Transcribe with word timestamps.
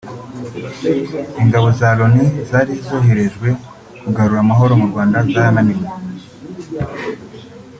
Ingabo 1.43 1.67
za 1.79 1.89
Loni 1.97 2.25
zari 2.49 2.73
zoherejwe 2.85 3.49
kugarura 4.01 4.39
amahoro 4.45 4.73
mu 4.81 4.85
Rwanda 4.91 5.17
zarananiwe 5.31 5.87